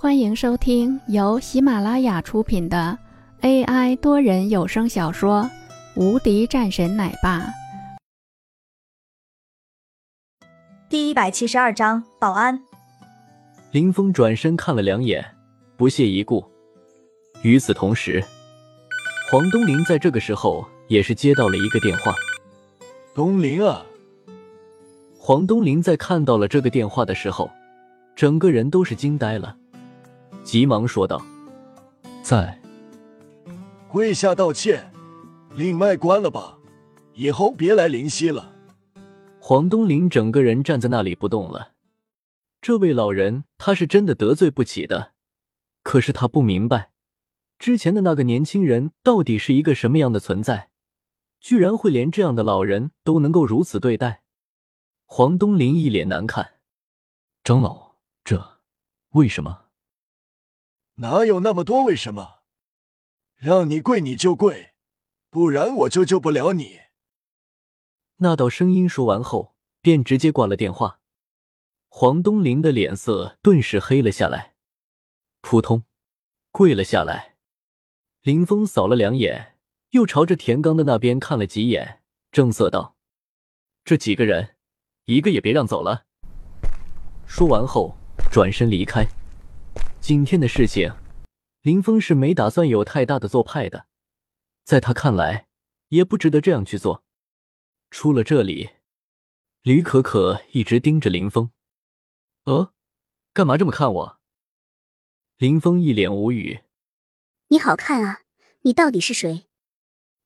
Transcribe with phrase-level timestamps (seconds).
[0.00, 2.96] 欢迎收听由喜马拉雅出品的
[3.40, 5.42] AI 多人有声小说
[6.00, 7.40] 《无敌战神奶爸》
[10.88, 12.62] 第一百七十二章保安。
[13.72, 15.34] 林峰转身看了两眼，
[15.76, 16.48] 不屑一顾。
[17.42, 18.22] 与此同时，
[19.28, 22.14] 黄东林在这个时候也是接到了一个电话。
[23.16, 23.84] 东林啊！
[25.18, 27.50] 黄东林在看到了这个电话的时候，
[28.14, 29.56] 整个人都是惊呆了。
[30.48, 31.22] 急忙说道
[32.24, 32.58] ：“在，
[33.86, 34.90] 跪下道歉，
[35.54, 36.56] 令脉关了吧，
[37.12, 38.56] 以后别来灵溪了。”
[39.38, 41.72] 黄东林整个人站在那里不动了。
[42.62, 45.12] 这位老人他是真的得罪不起的，
[45.82, 46.92] 可是他不明白，
[47.58, 50.70] 之前的那个年轻人到底是一个什么样的存在，
[51.40, 54.22] 居然会连这样的老人都能够如此对待。
[55.04, 56.52] 黄东林一脸难看
[57.44, 58.60] ：“张老，这
[59.10, 59.64] 为什么？”
[61.00, 62.40] 哪有那么多为什么？
[63.36, 64.72] 让你跪你就跪，
[65.30, 66.80] 不然我就救不了你。
[68.16, 71.00] 那道声音说完后，便直接挂了电话。
[71.88, 74.56] 黄东林的脸色顿时黑了下来，
[75.40, 75.84] 扑通，
[76.50, 77.36] 跪了下来。
[78.22, 79.56] 林峰扫了两眼，
[79.90, 82.02] 又朝着田刚的那边看了几眼，
[82.32, 82.96] 正色道
[83.84, 84.56] ：“这几个人，
[85.04, 86.06] 一个也别让走了。”
[87.24, 87.96] 说完后，
[88.32, 89.06] 转身离开。
[90.00, 90.90] 今天的事情，
[91.60, 93.86] 林峰是没打算有太大的做派的，
[94.64, 95.48] 在他看来，
[95.88, 97.04] 也不值得这样去做。
[97.90, 98.70] 出了这里，
[99.62, 101.50] 吕可可一直盯着林峰。
[102.44, 102.72] 呃，
[103.34, 104.20] 干嘛这么看我？
[105.36, 106.60] 林峰一脸无语。
[107.48, 108.22] 你好看啊，
[108.62, 109.46] 你到底是谁？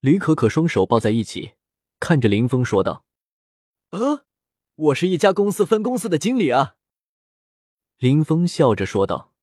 [0.00, 1.54] 吕可可双手抱在一起，
[1.98, 3.04] 看着林峰说道
[3.90, 4.24] ：“呃，
[4.76, 6.76] 我是一家公司分公司的经理啊。”
[7.98, 9.33] 林峰笑着说道。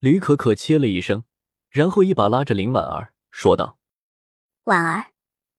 [0.00, 1.24] 吕可可切了一声，
[1.70, 3.78] 然后一把拉着林婉儿，说道
[4.64, 5.12] ：“婉儿，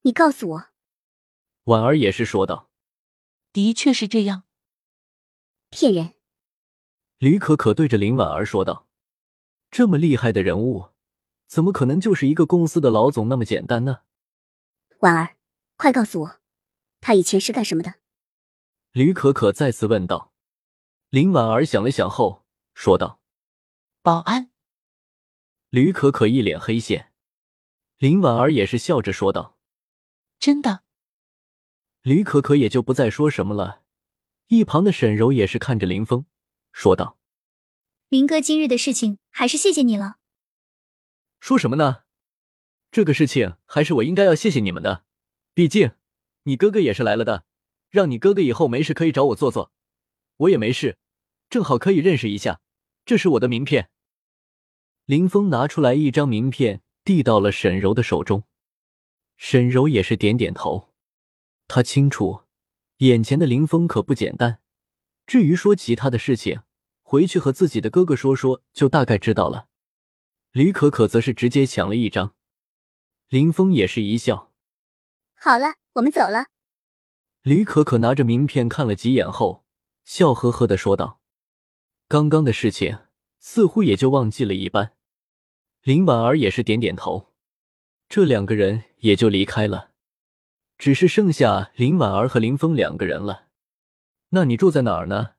[0.04, 0.66] 你告诉我。”
[1.66, 2.70] 婉儿也是说道
[3.52, 4.44] ：“的确是这样。”
[5.70, 6.14] 骗人！
[7.18, 8.88] 吕可可对着林婉儿说道
[9.70, 10.92] ：“这么厉害的人物，
[11.46, 14.04] 怎么可能就是一个公司的老总那么简单呢？”
[15.00, 15.36] 婉儿，
[15.76, 16.40] 快告诉我，
[17.02, 17.96] 他以前是干什么的？
[18.94, 20.32] 吕可可再次问道。
[21.10, 23.19] 林婉儿想了想后说道。
[24.02, 24.50] 保安，
[25.70, 27.12] 吕可可一脸黑线，
[27.98, 29.58] 林婉儿也是笑着说道
[30.40, 30.84] ：“真的。”
[32.02, 33.84] 吕可可也就不再说什么了。
[34.48, 36.26] 一旁的沈柔也是看着林峰
[36.72, 37.20] 说道
[38.08, 40.16] ：“林哥，今日的事情还是谢谢你了。”
[41.42, 42.04] 说什么呢？
[42.92, 45.04] 这个事情还是我应该要谢谢你们的，
[45.54, 45.92] 毕竟
[46.44, 47.44] 你哥哥也是来了的，
[47.90, 49.74] 让你哥哥以后没事可以找我坐坐，
[50.38, 50.98] 我也没事，
[51.50, 52.62] 正好可以认识一下。
[53.10, 53.90] 这是我的名片。
[55.06, 58.44] 林峰拿出来一张名片，递到了沈柔的手中。
[59.36, 60.94] 沈柔也是点点头。
[61.68, 62.42] 他清楚，
[62.98, 64.60] 眼前的林峰可不简单。
[65.26, 66.62] 至于说其他的事情，
[67.02, 69.70] 回去和自己的哥哥说说，就大概知道了。
[70.52, 72.36] 李可可则是直接抢了一张。
[73.28, 74.52] 林峰也是一笑
[75.34, 76.50] ：“好了，我们走了。”
[77.42, 79.66] 李可可拿着名片看了几眼后，
[80.04, 81.19] 笑呵呵的说道。
[82.10, 82.98] 刚刚的事情
[83.38, 84.94] 似乎也就忘记了一般，
[85.84, 87.36] 林婉儿也是点点头，
[88.08, 89.92] 这两个人也就离开了，
[90.80, 93.50] 只是剩下林婉儿和林峰两个人了。
[94.30, 95.36] 那你住在哪儿呢？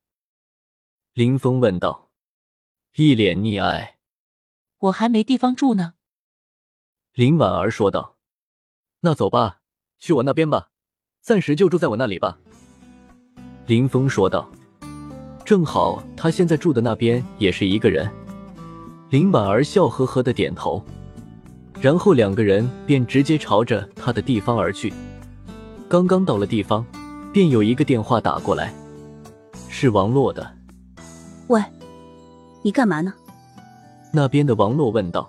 [1.13, 2.13] 林峰问道，
[2.95, 3.99] 一脸溺爱。
[4.79, 5.95] 我还没地方住呢。
[7.15, 8.17] 林婉儿说道。
[9.01, 9.63] 那走吧，
[9.99, 10.71] 去我那边吧，
[11.21, 12.39] 暂时就住在我那里吧。
[13.67, 14.49] 林峰说道。
[15.51, 18.09] 正好他现在住的那边也是一个人，
[19.09, 20.81] 林婉儿笑呵呵的点头，
[21.81, 24.93] 然后两个人便直接朝着他的地方而去。
[25.89, 26.87] 刚刚到了地方，
[27.33, 28.73] 便有一个电话打过来，
[29.69, 30.49] 是王洛的。
[31.49, 31.61] 喂，
[32.63, 33.13] 你干嘛呢？
[34.13, 35.29] 那边的王洛问道。